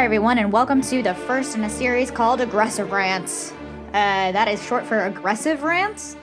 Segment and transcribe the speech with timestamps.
[0.00, 3.52] Hi, everyone, and welcome to the first in a series called Aggressive Rants.
[3.88, 6.14] Uh, that is short for Aggressive Rants,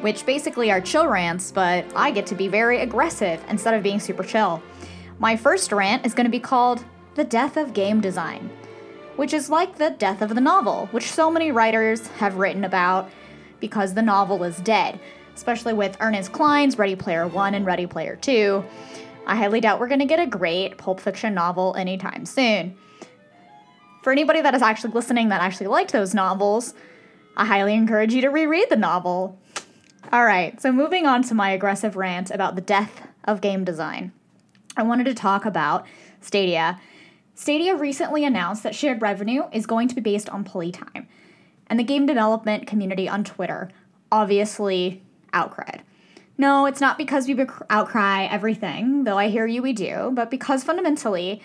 [0.00, 4.00] which basically are chill rants, but I get to be very aggressive instead of being
[4.00, 4.60] super chill.
[5.20, 8.50] My first rant is going to be called The Death of Game Design,
[9.14, 13.08] which is like the death of the novel, which so many writers have written about
[13.60, 14.98] because the novel is dead,
[15.36, 18.64] especially with Ernest Cline's Ready Player One and Ready Player Two.
[19.24, 22.76] I highly doubt we're going to get a great Pulp Fiction novel anytime soon.
[24.04, 26.74] For anybody that is actually listening that actually liked those novels,
[27.38, 29.40] I highly encourage you to reread the novel.
[30.12, 34.12] All right, so moving on to my aggressive rant about the death of game design.
[34.76, 35.86] I wanted to talk about
[36.20, 36.78] Stadia.
[37.34, 41.08] Stadia recently announced that shared revenue is going to be based on playtime.
[41.68, 43.70] And the game development community on Twitter
[44.12, 45.02] obviously
[45.32, 45.80] outcried.
[46.36, 50.62] No, it's not because we outcry everything, though I hear you, we do, but because
[50.62, 51.40] fundamentally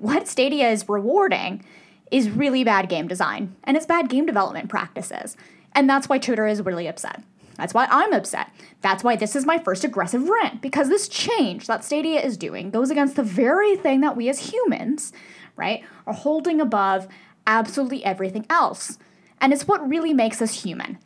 [0.00, 1.64] what Stadia is rewarding
[2.10, 5.36] is really bad game design and it's bad game development practices.
[5.72, 7.22] And that's why Twitter is really upset.
[7.56, 8.50] That's why I'm upset.
[8.82, 12.70] That's why this is my first aggressive rant because this change that Stadia is doing
[12.70, 15.12] goes against the very thing that we as humans,
[15.56, 17.08] right, are holding above
[17.46, 18.98] absolutely everything else.
[19.40, 20.98] And it's what really makes us human.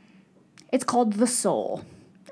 [0.71, 1.84] It's called the soul.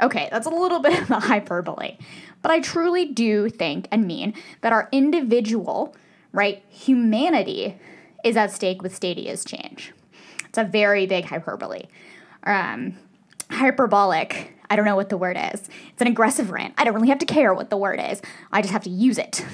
[0.03, 1.97] Okay, that's a little bit of a hyperbole,
[2.43, 5.95] but I truly do think and mean that our individual
[6.33, 6.63] right?
[6.69, 7.79] Humanity
[8.25, 9.93] is at stake with Stadia's change.
[10.47, 11.85] It's a very big hyperbole.
[12.45, 12.97] Um,
[13.51, 15.69] hyperbolic, I don't know what the word is.
[15.93, 16.75] It's an aggressive rant.
[16.79, 18.21] I don't really have to care what the word is,
[18.53, 19.45] I just have to use it.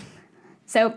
[0.69, 0.97] So,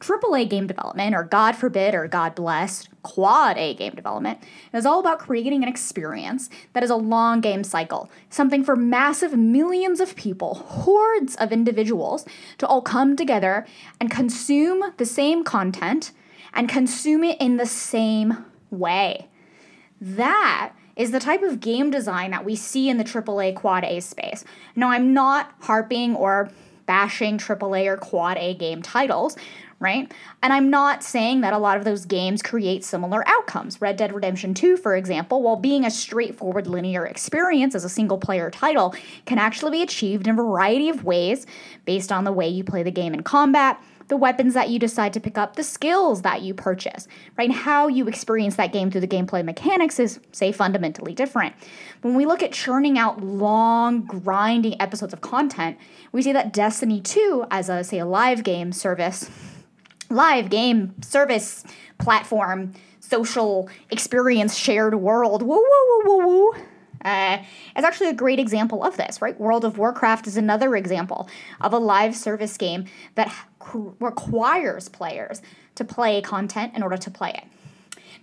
[0.00, 4.38] AAA game development, or God forbid, or God bless, quad A game development,
[4.72, 9.36] is all about creating an experience that is a long game cycle, something for massive
[9.36, 12.26] millions of people, hordes of individuals,
[12.58, 13.66] to all come together
[14.00, 16.12] and consume the same content
[16.52, 19.28] and consume it in the same way.
[20.00, 24.00] That is the type of game design that we see in the AAA quad A
[24.00, 24.44] space.
[24.74, 26.50] Now, I'm not harping or
[26.86, 29.36] bashing AAA or quad A game titles
[29.78, 30.10] right?
[30.42, 33.80] And I'm not saying that a lot of those games create similar outcomes.
[33.80, 38.18] Red Dead Redemption 2, for example, while being a straightforward linear experience as a single
[38.18, 38.94] player title,
[39.26, 41.46] can actually be achieved in a variety of ways
[41.84, 43.82] based on the way you play the game in combat.
[44.08, 47.50] The weapons that you decide to pick up, the skills that you purchase, right?
[47.50, 51.56] How you experience that game through the gameplay mechanics is, say, fundamentally different.
[52.02, 55.76] When we look at churning out long, grinding episodes of content,
[56.12, 59.28] we see that Destiny 2, as a, say, a live game service,
[60.10, 61.64] live game service
[61.98, 65.42] platform, social experience, shared world.
[65.42, 66.52] Woo, woo, woo, woo, woo.
[67.04, 67.38] Uh,
[67.84, 69.38] actually a great example of this, right?
[69.38, 71.28] World of Warcraft is another example
[71.60, 73.32] of a live service game that
[74.00, 75.40] requires players
[75.76, 77.44] to play content in order to play it.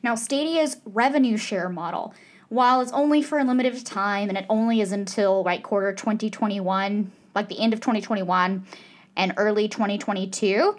[0.04, 2.14] Now, Stadia's revenue share model,
[2.50, 7.12] while it's only for a limited time and it only is until right quarter 2021,
[7.34, 8.66] like the end of 2021
[9.16, 10.76] and early 2022,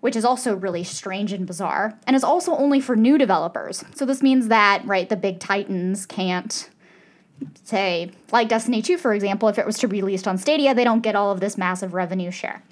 [0.00, 3.84] which is also really strange and bizarre, and is also only for new developers.
[3.94, 6.68] So this means that, right, the big titans can't
[7.64, 10.84] say, like Destiny 2, for example, if it was to be released on Stadia, they
[10.84, 12.62] don't get all of this massive revenue share.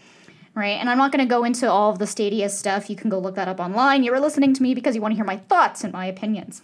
[0.54, 0.78] Right?
[0.80, 2.90] And I'm not going to go into all of the Stadia stuff.
[2.90, 4.02] You can go look that up online.
[4.02, 6.62] You were listening to me because you want to hear my thoughts and my opinions.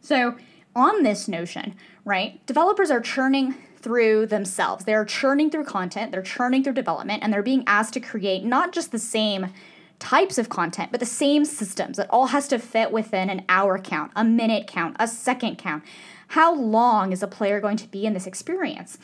[0.00, 0.36] So,
[0.76, 1.74] on this notion,
[2.04, 4.84] right, developers are churning through themselves.
[4.84, 8.72] They're churning through content, they're churning through development, and they're being asked to create not
[8.72, 9.52] just the same
[9.98, 11.98] types of content, but the same systems.
[11.98, 15.84] It all has to fit within an hour count, a minute count, a second count.
[16.28, 18.98] How long is a player going to be in this experience?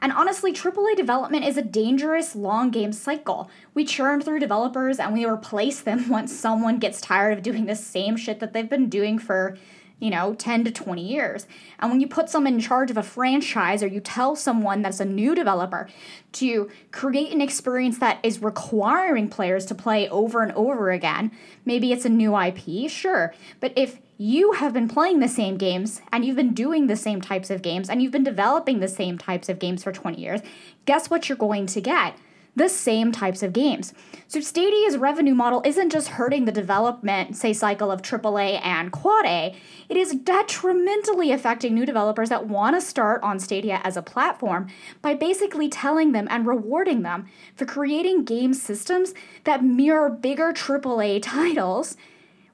[0.00, 3.50] And honestly, AAA development is a dangerous long game cycle.
[3.74, 7.74] We churn through developers and we replace them once someone gets tired of doing the
[7.74, 9.56] same shit that they've been doing for
[10.00, 11.46] you know, 10 to 20 years.
[11.78, 15.00] And when you put someone in charge of a franchise or you tell someone that's
[15.00, 15.88] a new developer
[16.32, 21.32] to create an experience that is requiring players to play over and over again,
[21.64, 23.34] maybe it's a new IP, sure.
[23.60, 27.20] But if you have been playing the same games and you've been doing the same
[27.20, 30.40] types of games and you've been developing the same types of games for 20 years,
[30.86, 32.16] guess what you're going to get?
[32.56, 33.94] The same types of games.
[34.26, 39.24] So Stadia's revenue model isn't just hurting the development, say, cycle of AAA and Quad
[39.24, 39.54] A,
[39.88, 44.68] it is detrimentally affecting new developers that want to start on Stadia as a platform
[45.00, 51.22] by basically telling them and rewarding them for creating game systems that mirror bigger AAA
[51.22, 51.96] titles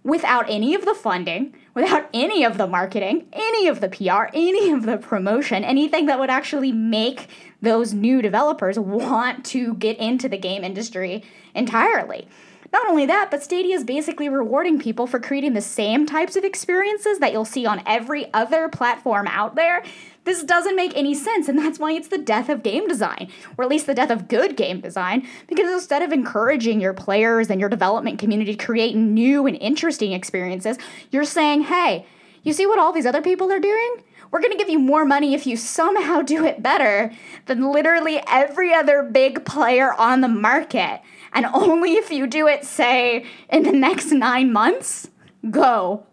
[0.05, 4.70] without any of the funding, without any of the marketing, any of the PR, any
[4.70, 7.29] of the promotion, anything that would actually make
[7.64, 11.25] those new developers want to get into the game industry
[11.55, 12.28] entirely.
[12.72, 16.43] Not only that, but Stadia is basically rewarding people for creating the same types of
[16.43, 19.84] experiences that you'll see on every other platform out there.
[20.25, 23.64] This doesn't make any sense, and that's why it's the death of game design, or
[23.64, 27.61] at least the death of good game design, because instead of encouraging your players and
[27.61, 30.76] your development community to create new and interesting experiences,
[31.12, 32.06] you're saying, hey,
[32.43, 34.02] you see what all these other people are doing?
[34.35, 37.13] We're going to give you more money if you somehow do it better
[37.47, 41.03] than literally every other big player on the market.
[41.33, 45.09] And only if you do it, say, in the next nine months,
[45.53, 46.05] go.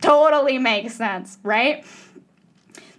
[0.00, 1.84] Totally makes sense, right?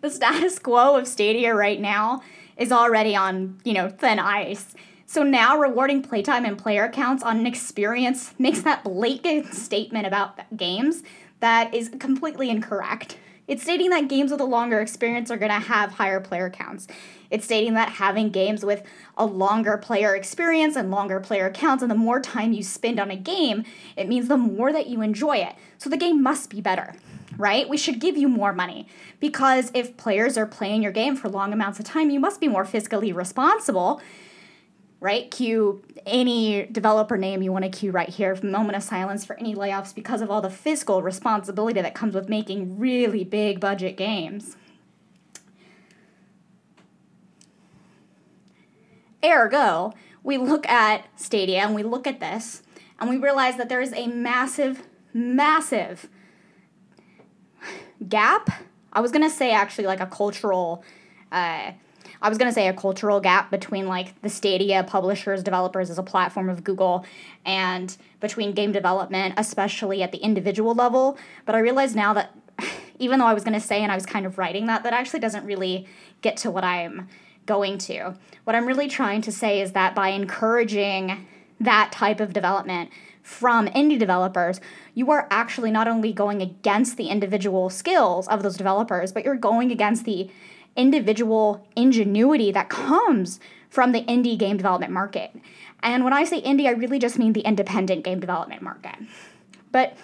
[0.02, 2.22] The status quo of Stadia right now
[2.58, 4.76] is already on, you know, thin ice.
[5.06, 10.38] So now rewarding playtime and player counts on an experience makes that blatant statement about
[10.58, 11.02] games
[11.40, 13.18] that is completely incorrect.
[13.50, 16.88] It's stating that games with a longer experience are going to have higher player counts.
[17.32, 18.84] It's stating that having games with
[19.18, 23.10] a longer player experience and longer player counts, and the more time you spend on
[23.10, 23.64] a game,
[23.98, 25.56] it means the more that you enjoy it.
[25.80, 26.94] So the game must be better,
[27.38, 27.68] right?
[27.68, 28.88] We should give you more money
[29.20, 32.48] because if players are playing your game for long amounts of time, you must be
[32.48, 34.00] more fiscally responsible
[35.00, 35.32] right?
[35.32, 38.38] Cue any developer name you want to cue right here.
[38.44, 42.28] Moment of silence for any layoffs because of all the fiscal responsibility that comes with
[42.28, 44.58] making really big budget games.
[49.24, 49.94] Ergo,
[50.24, 52.64] we look at Stadia and we look at this
[53.00, 56.10] and we realize that there is a massive, massive
[58.08, 58.50] gap.
[58.92, 60.84] I was going to say actually like a cultural.
[61.32, 61.72] Uh,
[62.22, 65.98] I was going to say a cultural gap between like the Stadia publishers, developers as
[65.98, 67.06] a platform of Google
[67.46, 71.18] and between game development, especially at the individual level.
[71.46, 72.36] But I realize now that
[73.00, 74.94] even though I was going to say and I was kind of writing that, that
[74.94, 75.88] actually doesn't really
[76.22, 77.08] get to what I'm
[77.46, 78.16] going to.
[78.44, 81.28] What I'm really trying to say is that by encouraging
[81.60, 82.92] that type of development
[83.24, 84.60] from indie developers,
[84.94, 89.36] you are actually not only going against the individual skills of those developers, but you're
[89.36, 90.30] going against the
[90.80, 93.40] individual ingenuity that comes
[93.70, 95.32] from the indie game development market.
[95.84, 98.96] And when I say indie, I really just mean the independent game development market.
[99.72, 99.98] But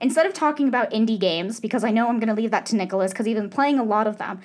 [0.00, 2.76] instead of talking about indie games, because I know I'm going to leave that to
[2.76, 4.40] Nicholas because he's been playing a lot of them,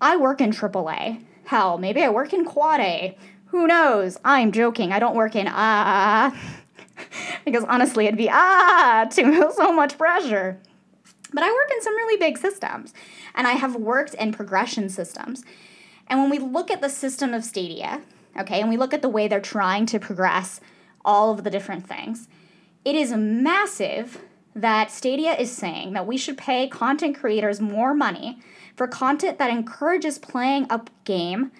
[0.00, 1.22] I work in AAA.
[1.44, 3.16] Hell, maybe I work in Quad A.
[3.46, 4.18] Who knows?
[4.24, 4.90] I'm joking.
[4.92, 6.36] I don't work in ah.
[7.44, 10.58] because honestly, it'd be ah too so much pressure.
[11.32, 12.94] But I work in some really big systems,
[13.34, 15.44] and I have worked in progression systems.
[16.06, 18.02] And when we look at the system of Stadia,
[18.38, 20.60] okay, and we look at the way they're trying to progress
[21.04, 22.28] all of the different things,
[22.84, 24.18] it is massive
[24.54, 28.40] that Stadia is saying that we should pay content creators more money
[28.74, 31.52] for content that encourages playing a game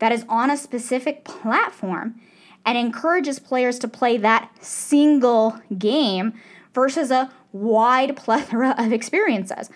[0.00, 2.20] that is on a specific platform
[2.66, 6.34] and encourages players to play that single game
[6.74, 9.70] versus a wide plethora of experiences.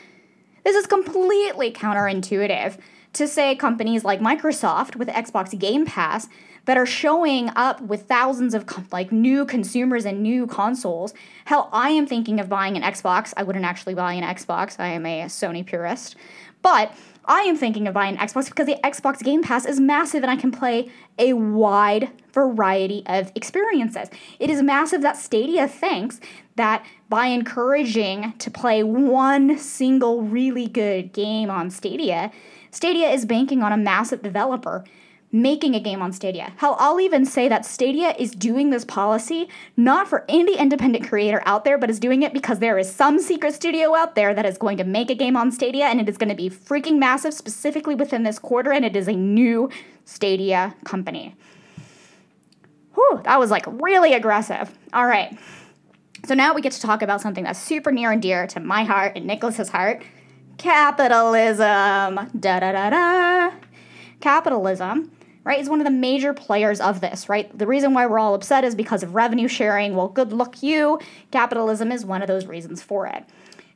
[0.64, 2.78] This is completely counterintuitive
[3.12, 6.28] to say companies like Microsoft with Xbox Game Pass
[6.66, 11.14] that are showing up with thousands of like new consumers and new consoles.
[11.45, 13.33] Hell, I am thinking of buying an Xbox.
[13.37, 14.78] I wouldn't actually buy an Xbox.
[14.78, 16.16] I am a Sony purist.
[16.62, 16.92] But
[17.28, 20.30] I am thinking of buying an Xbox because the Xbox Game Pass is massive and
[20.30, 24.09] I can play a wide variety of experiences.
[24.38, 26.21] It is massive that Stadia thinks
[26.54, 32.30] that by encouraging to play one single really good game on Stadia,
[32.71, 34.85] Stadia is banking on a massive developer
[35.33, 36.52] making a game on Stadia.
[36.56, 41.42] Hell, I'll even say that Stadia is doing this policy not for any independent creator
[41.45, 44.47] out there, but is doing it because there is some secret studio out there that
[44.47, 46.99] is going to make a game on Stadia and it is going to be freaking
[46.99, 49.68] massive specifically within this quarter, and it is a new
[50.04, 51.35] Stadia company.
[52.95, 54.76] Whew, that was like really aggressive.
[54.95, 55.37] All right.
[56.25, 58.85] So now we get to talk about something that's super near and dear to my
[58.85, 60.02] heart and Nicholas's heart
[60.59, 62.30] capitalism.
[62.40, 63.50] Da da da da.
[64.20, 65.11] Capitalism,
[65.44, 67.56] right, is one of the major players of this, right?
[67.56, 69.94] The reason why we're all upset is because of revenue sharing.
[69.94, 70.99] Well, good luck you.
[71.30, 73.25] Capitalism is one of those reasons for it.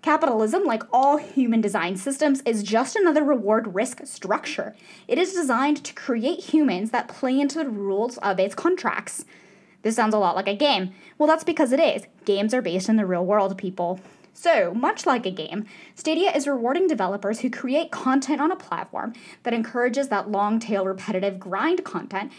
[0.03, 4.75] Capitalism, like all human design systems, is just another reward risk structure.
[5.07, 9.27] It is designed to create humans that play into the rules of its contracts.
[9.83, 10.93] This sounds a lot like a game.
[11.19, 12.07] Well, that's because it is.
[12.25, 14.01] Games are based in the real world, people.
[14.33, 19.13] So, much like a game, Stadia is rewarding developers who create content on a platform
[19.43, 22.33] that encourages that long tail repetitive grind content,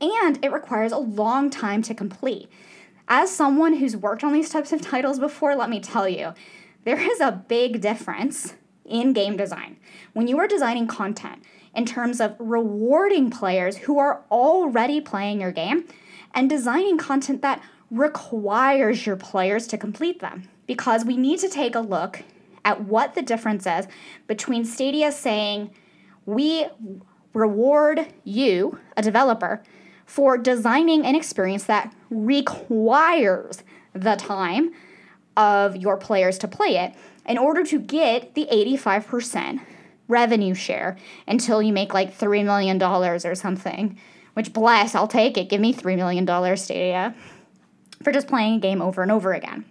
[0.00, 2.48] and it requires a long time to complete.
[3.08, 6.34] As someone who's worked on these types of titles before, let me tell you,
[6.84, 9.78] there is a big difference in game design.
[10.12, 11.42] When you are designing content
[11.74, 15.86] in terms of rewarding players who are already playing your game
[16.34, 21.74] and designing content that requires your players to complete them because we need to take
[21.74, 22.22] a look
[22.64, 23.88] at what the difference is
[24.28, 25.70] between Stadia saying,
[26.26, 26.66] we
[27.32, 29.62] reward you, a developer,
[30.04, 34.70] for designing an experience that requires the time
[35.36, 36.94] of your players to play it
[37.26, 39.60] in order to get the 85%
[40.08, 40.96] revenue share
[41.26, 43.98] until you make like $3 million or something.
[44.34, 45.48] Which, bless, I'll take it.
[45.48, 47.14] Give me $3 million, Stadia,
[48.02, 49.64] for just playing a game over and over again.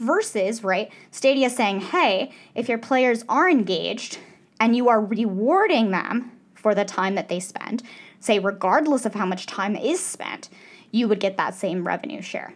[0.00, 4.18] Versus, right, Stadia saying, hey, if your players are engaged
[4.58, 7.82] and you are rewarding them for the time that they spend,
[8.18, 10.48] say, regardless of how much time is spent,
[10.90, 12.54] you would get that same revenue share.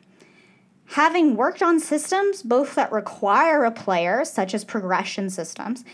[0.87, 5.85] Having worked on systems both that require a player, such as progression systems,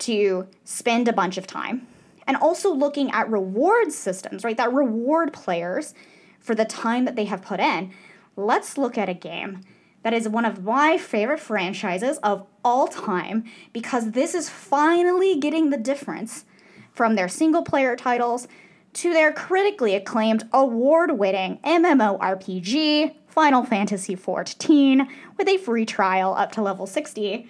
[0.00, 1.86] to spend a bunch of time,
[2.26, 5.94] and also looking at reward systems, right, that reward players
[6.38, 7.92] for the time that they have put in,
[8.36, 9.62] let's look at a game
[10.02, 15.70] that is one of my favorite franchises of all time because this is finally getting
[15.70, 16.44] the difference
[16.92, 18.48] from their single player titles
[18.94, 26.52] to their critically acclaimed award winning MMORPG, Final Fantasy XIV, with a free trial up
[26.52, 27.48] to level 60,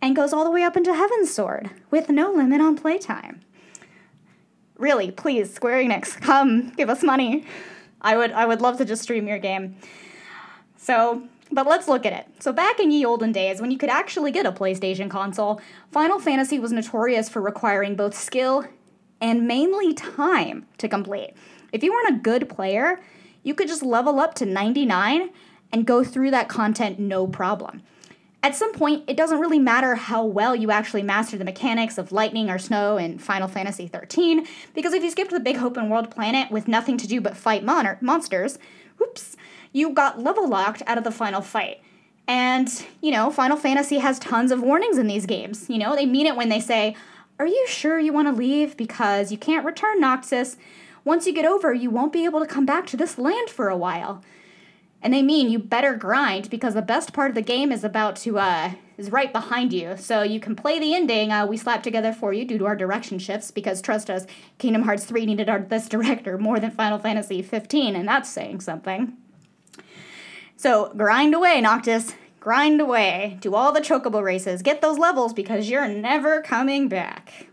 [0.00, 3.40] and goes all the way up into Heavensward with no limit on playtime
[4.78, 7.44] really, please, Square Enix, come give us money.
[8.00, 9.76] I would I would love to just stream your game.
[10.76, 12.26] So, but let's look at it.
[12.40, 16.18] So back in ye olden days, when you could actually get a PlayStation console, Final
[16.18, 18.64] Fantasy was notorious for requiring both skill
[19.20, 21.34] and mainly time to complete.
[21.72, 23.00] If you weren't a good player,
[23.42, 25.30] you could just level up to 99
[25.72, 27.82] and go through that content no problem
[28.42, 32.12] at some point, it doesn't really matter how well you actually master the mechanics of
[32.12, 35.90] lightning or snow in Final Fantasy XIII, because if you skip to the big open
[35.90, 38.58] world planet with nothing to do but fight mon- monsters,
[38.98, 39.36] whoops,
[39.72, 41.80] you got level locked out of the final fight.
[42.26, 42.68] And,
[43.00, 45.68] you know, Final Fantasy has tons of warnings in these games.
[45.70, 46.94] You know, they mean it when they say,
[47.38, 48.76] Are you sure you want to leave?
[48.76, 50.56] Because you can't return Noctis.
[51.04, 53.68] Once you get over, you won't be able to come back to this land for
[53.68, 54.22] a while
[55.02, 58.16] and they mean you better grind because the best part of the game is about
[58.16, 61.84] to uh is right behind you so you can play the ending uh, we slapped
[61.84, 64.26] together for you due to our direction shifts because trust us
[64.58, 68.60] kingdom hearts 3 needed our this director more than final fantasy 15 and that's saying
[68.60, 69.16] something
[70.58, 75.70] so grind away noctis grind away do all the chocobo races get those levels because
[75.70, 77.46] you're never coming back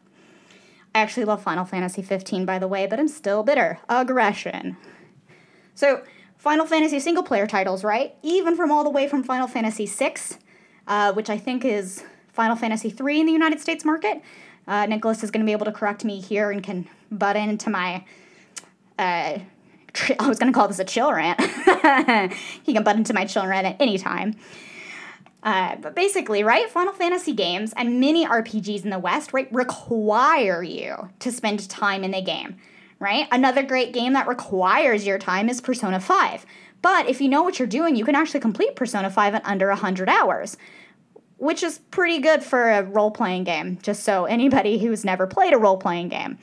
[0.93, 4.75] i actually love final fantasy 15 by the way but i'm still bitter aggression
[5.74, 6.01] so
[6.45, 8.13] Final Fantasy single player titles, right?
[8.21, 10.13] Even from all the way from Final Fantasy VI,
[10.85, 14.21] uh, which I think is Final Fantasy III in the United States market.
[14.67, 17.71] Uh, Nicholas is going to be able to correct me here and can butt into
[17.71, 18.05] my.
[19.00, 19.39] Uh,
[20.19, 21.39] I was going to call this a chill rant.
[22.63, 24.35] he can butt into my chill rant at any time.
[25.43, 30.63] Uh, but basically, right, Final Fantasy games and many RPGs in the West, right, require
[30.63, 32.57] you to spend time in the game
[32.99, 33.27] right?
[33.31, 36.45] Another great game that requires your time is Persona 5.
[36.81, 39.67] But if you know what you're doing, you can actually complete Persona 5 in under
[39.69, 40.57] 100 hours,
[41.37, 45.53] which is pretty good for a role playing game, just so anybody who's never played
[45.53, 46.37] a role playing game.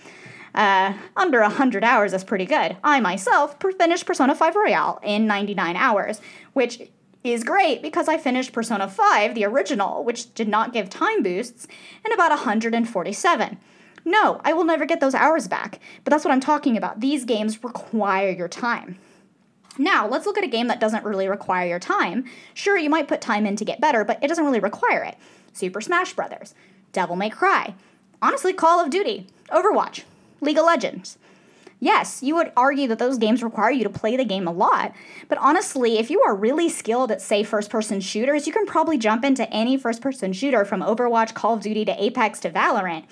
[0.54, 2.76] Uh, under 100 hours is pretty good.
[2.84, 6.20] I myself finished Persona 5 Royal in 99 hours,
[6.52, 6.90] which
[7.24, 11.66] is great because I finished Persona 5, the original, which did not give time boosts,
[12.04, 13.58] in about 147.
[14.04, 15.78] No, I will never get those hours back.
[16.04, 17.00] But that's what I'm talking about.
[17.00, 18.98] These games require your time.
[19.78, 22.24] Now, let's look at a game that doesn't really require your time.
[22.52, 25.16] Sure, you might put time in to get better, but it doesn't really require it.
[25.52, 26.54] Super Smash Bros.,
[26.92, 27.74] Devil May Cry,
[28.20, 30.02] honestly, Call of Duty, Overwatch,
[30.42, 31.18] League of Legends.
[31.80, 34.92] Yes, you would argue that those games require you to play the game a lot,
[35.28, 38.96] but honestly, if you are really skilled at, say, first person shooters, you can probably
[38.96, 43.04] jump into any first person shooter from Overwatch, Call of Duty to Apex to Valorant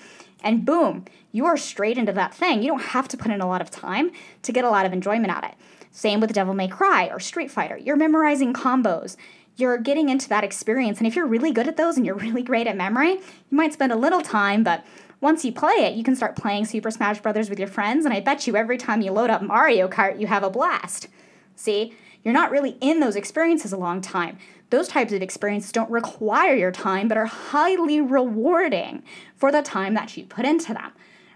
[0.43, 2.61] and boom, you are straight into that thing.
[2.61, 4.11] You don't have to put in a lot of time
[4.43, 5.57] to get a lot of enjoyment out of it.
[5.91, 7.77] Same with Devil May Cry or Street Fighter.
[7.77, 9.17] You're memorizing combos.
[9.57, 10.97] You're getting into that experience.
[10.97, 13.21] And if you're really good at those and you're really great at memory, you
[13.57, 14.85] might spend a little time, but
[15.21, 17.49] once you play it, you can start playing Super Smash Bros.
[17.49, 18.05] with your friends.
[18.05, 21.07] And I bet you every time you load up Mario Kart, you have a blast.
[21.55, 21.95] See?
[22.23, 24.37] You're not really in those experiences a long time.
[24.69, 29.03] Those types of experiences don't require your time, but are highly rewarding
[29.35, 30.91] for the time that you put into them,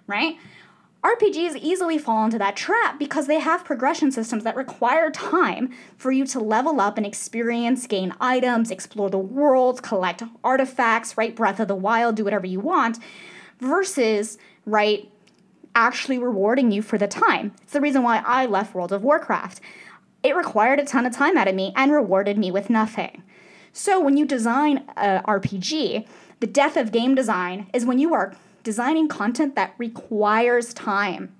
[0.08, 0.38] right?
[1.04, 6.12] RPGs easily fall into that trap because they have progression systems that require time for
[6.12, 11.36] you to level up and experience, gain items, explore the world, collect artifacts, right?
[11.36, 12.98] Breath of the Wild, do whatever you want,
[13.60, 15.10] versus, right,
[15.76, 17.54] actually rewarding you for the time.
[17.64, 19.62] It's the reason why I left World of Warcraft
[20.26, 23.22] it required a ton of time out of me and rewarded me with nothing.
[23.72, 26.08] So when you design a RPG,
[26.40, 31.36] the death of game design is when you are designing content that requires time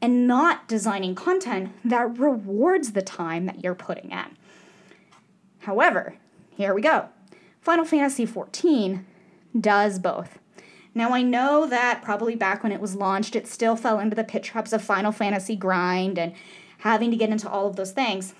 [0.00, 4.36] and not designing content that rewards the time that you're putting in.
[5.60, 6.14] However,
[6.50, 7.08] here we go.
[7.60, 9.02] Final Fantasy XIV
[9.60, 10.38] does both.
[10.94, 14.24] Now, I know that probably back when it was launched, it still fell into the
[14.24, 16.34] pit traps of Final Fantasy grind and
[16.78, 18.34] having to get into all of those things.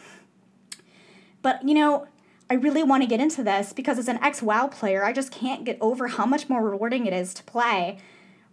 [1.40, 2.06] But, you know,
[2.50, 5.32] I really want to get into this because as an ex WoW player, I just
[5.32, 7.98] can't get over how much more rewarding it is to play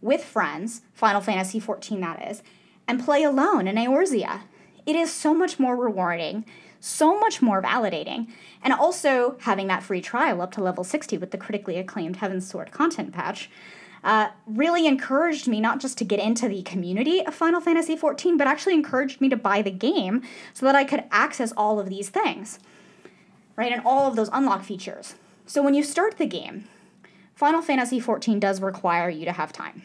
[0.01, 2.41] with friends, Final Fantasy XIV that is,
[2.88, 4.44] and play alone in Eorzea.
[4.86, 6.46] It is so much more rewarding,
[6.79, 8.29] so much more validating,
[8.63, 12.72] and also having that free trial up to level 60 with the critically acclaimed Heavensward
[12.72, 13.50] content patch.
[14.03, 18.38] Uh, really encouraged me not just to get into the community of Final Fantasy XIV,
[18.38, 20.22] but actually encouraged me to buy the game
[20.53, 22.60] so that I could access all of these things,
[23.56, 23.72] right?
[23.72, 25.15] And all of those unlock features.
[25.46, 26.65] So when you start the game,
[27.36, 29.84] Final Fantasy XIV does require you to have time.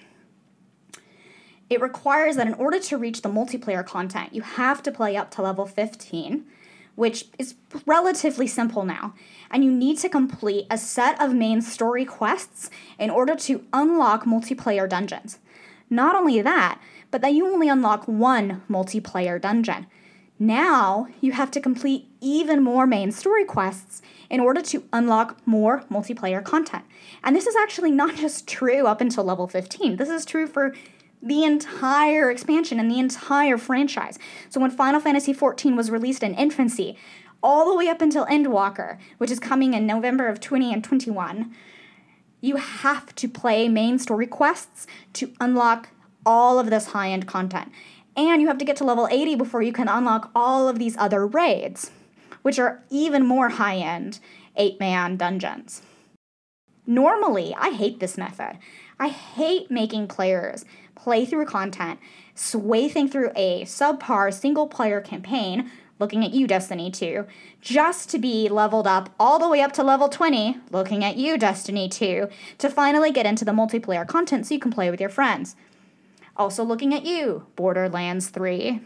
[1.71, 5.31] It requires that in order to reach the multiplayer content, you have to play up
[5.33, 6.45] to level 15,
[6.95, 7.55] which is
[7.87, 9.15] relatively simple now,
[9.51, 14.25] and you need to complete a set of main story quests in order to unlock
[14.25, 15.39] multiplayer dungeons.
[15.91, 16.81] Not only that,
[17.11, 19.87] but that you only unlock one multiplayer dungeon.
[20.39, 25.85] Now you have to complete even more main story quests in order to unlock more
[25.91, 26.85] multiplayer content.
[27.23, 30.75] And this is actually not just true up until level 15, this is true for
[31.25, 34.19] the entire expansion and the entire franchise.
[34.51, 36.97] So when Final Fantasy XIV was released in infancy,
[37.43, 41.55] all the way up until Endwalker, which is coming in November of 20 and 21,
[42.43, 45.89] you have to play main story quests to unlock
[46.27, 47.73] all of this high end content.
[48.17, 50.97] And you have to get to level 80 before you can unlock all of these
[50.99, 51.91] other raids,
[52.43, 54.21] which are even more high end
[54.57, 55.83] eight man dungeons.
[56.87, 58.59] Normally, I hate this method.
[59.01, 60.65] I hate making players
[61.05, 62.01] play through content,
[62.35, 67.27] swathing through a subpar single player campaign, looking at you, Destiny 2,
[67.61, 71.37] just to be leveled up all the way up to level 20, looking at you,
[71.37, 75.11] Destiny 2, to finally get into the multiplayer content so you can play with your
[75.11, 75.57] friends.
[76.39, 78.81] Also looking at you, Borderlands 3.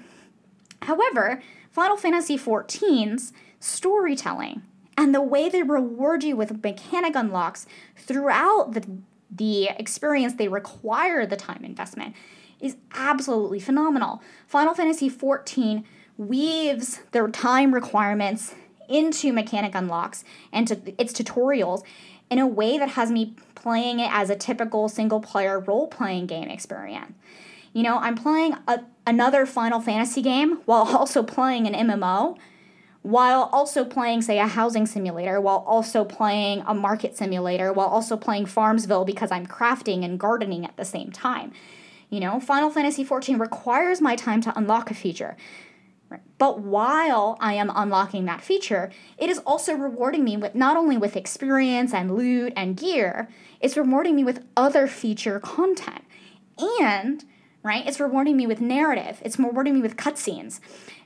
[0.83, 4.63] However, Final Fantasy XIV's storytelling
[4.97, 7.65] and the way they reward you with mechanic unlocks
[7.97, 8.85] throughout the,
[9.31, 12.15] the experience they require the time investment
[12.61, 14.23] is absolutely phenomenal.
[14.47, 15.85] Final Fantasy XIV
[16.17, 18.55] weaves their time requirements
[18.89, 21.83] into mechanic unlocks and to its tutorials
[22.31, 26.27] in a way that has me playing it as a typical single player role playing
[26.27, 27.13] game experience.
[27.73, 32.37] You know, I'm playing a, another Final Fantasy game while also playing an MMO,
[33.03, 38.17] while also playing, say, a housing simulator, while also playing a market simulator, while also
[38.17, 41.53] playing Farmsville because I'm crafting and gardening at the same time.
[42.11, 45.37] You know, Final Fantasy XIV requires my time to unlock a feature.
[46.39, 50.97] But while I am unlocking that feature, it is also rewarding me with not only
[50.97, 53.29] with experience and loot and gear,
[53.61, 56.05] it's rewarding me with other feature content.
[56.81, 57.25] And,
[57.63, 60.61] right, it's rewarding me with narrative, it's rewarding me with cutscenes.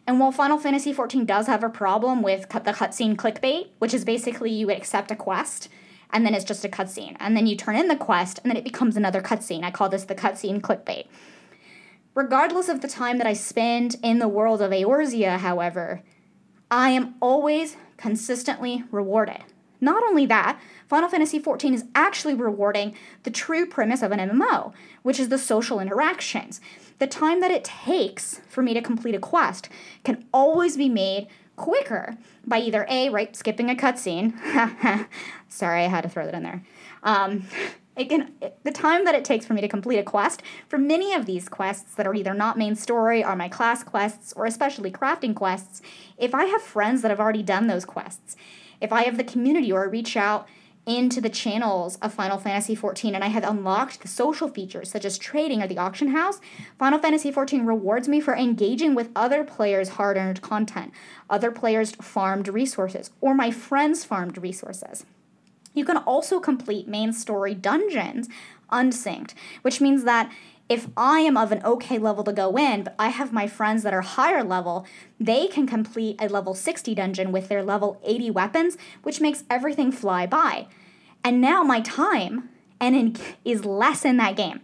[0.06, 4.04] And while Final Fantasy XIV does have a problem with the cutscene clickbait, which is
[4.04, 5.68] basically you accept a quest
[6.12, 8.56] and then it's just a cutscene, and then you turn in the quest and then
[8.56, 9.64] it becomes another cutscene.
[9.64, 11.06] I call this the cutscene clickbait.
[12.14, 16.02] Regardless of the time that I spend in the world of Eorzea, however,
[16.70, 19.42] I am always consistently rewarded.
[19.82, 24.72] Not only that, Final Fantasy XIV is actually rewarding the true premise of an MMO,
[25.02, 26.60] which is the social interactions.
[27.00, 29.68] The time that it takes for me to complete a quest
[30.04, 32.16] can always be made quicker
[32.46, 34.38] by either A, right, skipping a cutscene.
[35.48, 36.62] Sorry, I had to throw that in there.
[37.02, 37.48] Um,
[37.96, 41.12] it can the time that it takes for me to complete a quest for many
[41.12, 44.90] of these quests that are either not main story or my class quests or especially
[44.90, 45.82] crafting quests
[46.16, 48.34] if i have friends that have already done those quests
[48.82, 50.46] if i have the community or I reach out
[50.84, 55.04] into the channels of Final Fantasy XIV and I have unlocked the social features such
[55.04, 56.40] as trading or the auction house,
[56.78, 60.92] Final Fantasy XIV rewards me for engaging with other players' hard earned content,
[61.30, 65.06] other players' farmed resources, or my friends' farmed resources.
[65.72, 68.28] You can also complete main story dungeons
[68.70, 70.32] unsynced, which means that
[70.72, 73.82] if I am of an okay level to go in, but I have my friends
[73.82, 74.86] that are higher level,
[75.20, 79.92] they can complete a level 60 dungeon with their level 80 weapons, which makes everything
[79.92, 80.66] fly by.
[81.22, 82.48] And now my time
[82.80, 84.60] and in, is less in that game.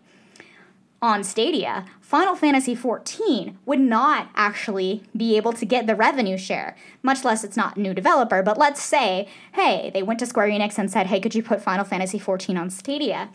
[1.00, 6.76] on Stadia, Final Fantasy XIV would not actually be able to get the revenue share,
[7.02, 8.42] much less it's not a new developer.
[8.42, 11.62] But let's say, hey, they went to Square Enix and said, hey, could you put
[11.62, 13.28] Final Fantasy XIV on Stadia?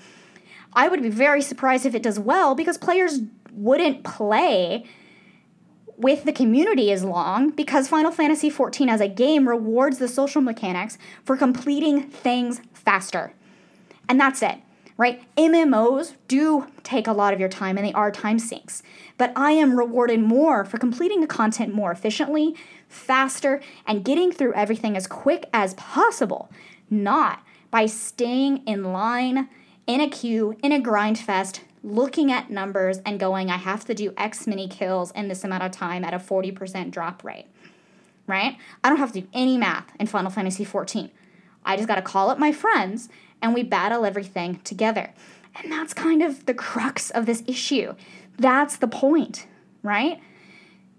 [0.76, 3.20] I would be very surprised if it does well because players
[3.52, 4.86] wouldn't play
[5.96, 10.42] with the community as long because Final Fantasy XIV as a game rewards the social
[10.42, 13.34] mechanics for completing things faster.
[14.10, 14.58] And that's it
[14.98, 15.22] right?
[15.36, 18.84] MMOs do take a lot of your time and they are time sinks.
[19.18, 22.56] But I am rewarded more for completing the content more efficiently,
[22.88, 26.52] faster, and getting through everything as quick as possible,
[26.90, 29.50] not by staying in line,
[29.88, 33.94] in a queue, in a grind fest, looking at numbers and going, I have to
[33.94, 37.48] do X many kills in this amount of time at a 40% drop rate,
[38.26, 38.58] right?
[38.84, 41.12] I don't have to do any math in Final Fantasy XIV.
[41.66, 43.10] I just got to call up my friends
[43.42, 45.14] and we battle everything together.
[45.56, 47.94] And that's kind of the crux of this issue.
[48.38, 49.46] That's the point,
[49.84, 50.20] right?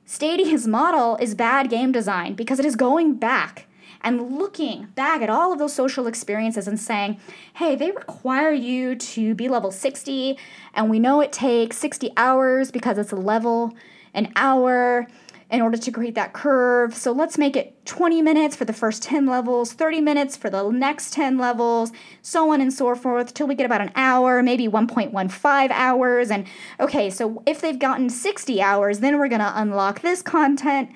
[0.04, 3.66] Stadia's model is bad game design because it is going back
[4.04, 7.18] and looking back at all of those social experiences and saying,
[7.54, 10.38] hey, they require you to be level 60,
[10.74, 13.74] and we know it takes 60 hours because it's a level
[14.12, 15.08] an hour
[15.50, 16.94] in order to create that curve.
[16.94, 20.68] So let's make it 20 minutes for the first 10 levels, 30 minutes for the
[20.70, 24.66] next 10 levels, so on and so forth, till we get about an hour, maybe
[24.66, 26.30] 1.15 hours.
[26.30, 26.46] And
[26.80, 30.90] okay, so if they've gotten 60 hours, then we're gonna unlock this content.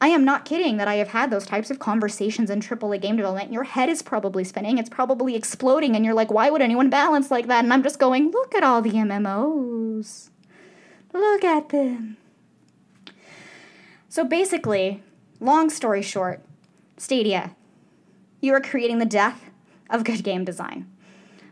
[0.00, 3.16] I am not kidding that I have had those types of conversations in AAA game
[3.16, 3.52] development.
[3.52, 7.30] Your head is probably spinning, it's probably exploding, and you're like, why would anyone balance
[7.30, 7.64] like that?
[7.64, 10.30] And I'm just going, look at all the MMOs.
[11.12, 12.16] Look at them.
[14.08, 15.02] So basically,
[15.38, 16.40] long story short,
[16.96, 17.54] Stadia,
[18.40, 19.50] you are creating the death
[19.90, 20.90] of good game design.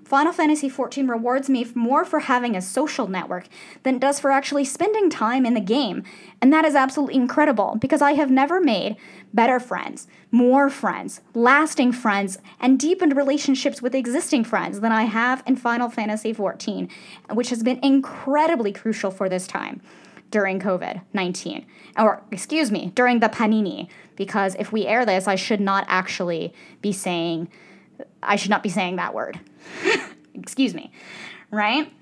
[0.08, 3.46] Final Fantasy XIV rewards me more for having a social network
[3.82, 6.02] than it does for actually spending time in the game.
[6.40, 8.96] And that is absolutely incredible because I have never made
[9.34, 15.42] better friends, more friends, lasting friends, and deepened relationships with existing friends than I have
[15.46, 16.90] in Final Fantasy XIV,
[17.34, 19.82] which has been incredibly crucial for this time
[20.30, 21.66] during COVID 19.
[21.98, 23.88] Or, excuse me, during the panini.
[24.16, 27.50] Because if we air this, I should not actually be saying,
[28.22, 29.40] I should not be saying that word.
[30.34, 30.92] excuse me.
[31.50, 31.92] Right?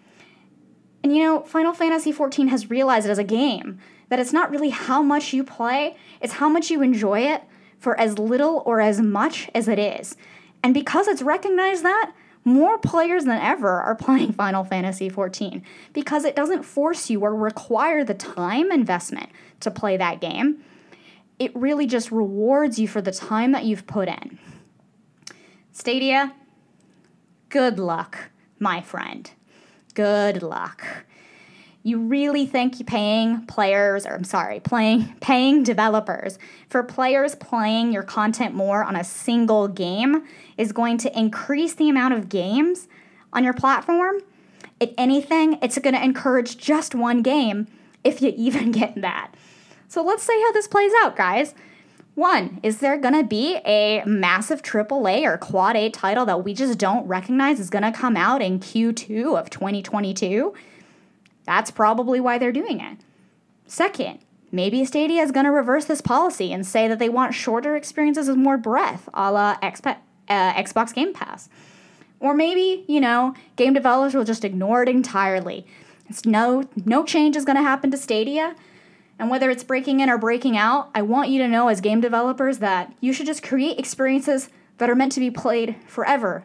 [1.03, 4.71] And you know, Final Fantasy XIV has realized as a game that it's not really
[4.71, 7.43] how much you play, it's how much you enjoy it
[7.79, 10.17] for as little or as much as it is.
[10.63, 12.13] And because it's recognized that,
[12.45, 17.35] more players than ever are playing Final Fantasy XIV because it doesn't force you or
[17.35, 20.63] require the time investment to play that game.
[21.39, 24.39] It really just rewards you for the time that you've put in.
[25.79, 26.33] Stadia,
[27.51, 29.31] good luck, my friend.
[29.93, 31.05] Good luck
[31.87, 36.37] you really think paying players or I'm sorry, playing paying developers
[36.69, 40.25] for players playing your content more on a single game
[40.57, 42.89] is going to increase the amount of games
[43.33, 44.17] on your platform?
[44.81, 47.69] If anything, it's going to encourage just one game
[48.03, 49.35] if you even get that.
[49.87, 51.55] So let's see how this plays out, guys.
[52.17, 56.79] One, is there gonna be a massive AAA or Quad A title that we just
[56.79, 60.55] don't recognize is gonna come out in Q2 of 2022?
[61.45, 62.99] That's probably why they're doing it.
[63.67, 67.77] Second, maybe Stadia is going to reverse this policy and say that they want shorter
[67.77, 69.99] experiences with more breadth, a la Xbox,
[70.29, 71.49] uh, Xbox Game Pass.
[72.19, 75.67] Or maybe, you know, game developers will just ignore it entirely.
[76.09, 78.55] It's no no change is going to happen to Stadia.
[79.19, 82.01] And whether it's breaking in or breaking out, I want you to know as game
[82.01, 86.45] developers that you should just create experiences that are meant to be played forever.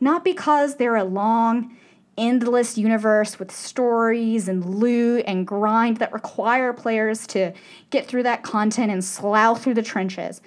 [0.00, 1.76] Not because they're a long
[2.16, 7.52] endless universe with stories and loot and grind that require players to
[7.90, 10.40] get through that content and slough through the trenches.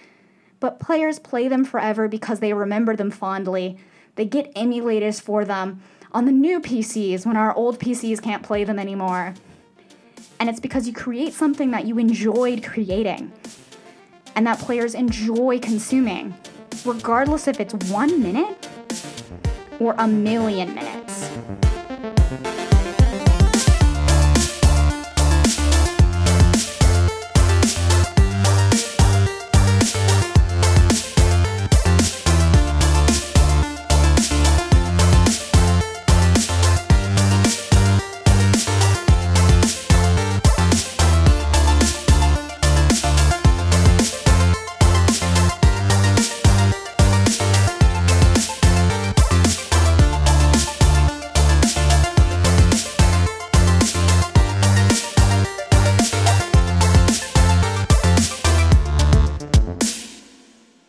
[0.59, 3.77] But players play them forever because they remember them fondly.
[4.15, 8.63] They get emulators for them on the new PCs when our old PCs can't play
[8.63, 9.33] them anymore.
[10.39, 13.31] And it's because you create something that you enjoyed creating
[14.35, 16.33] and that players enjoy consuming,
[16.85, 18.69] regardless if it's one minute
[19.79, 20.96] or a million minutes.